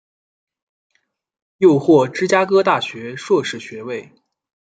[1.59, 4.11] 又获芝加哥大学硕士学位。